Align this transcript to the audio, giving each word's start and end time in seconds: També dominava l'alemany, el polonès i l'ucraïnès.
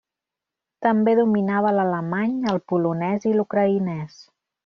També 0.85 1.13
dominava 1.19 1.73
l'alemany, 1.75 2.33
el 2.53 2.59
polonès 2.73 3.31
i 3.33 3.35
l'ucraïnès. 3.37 4.19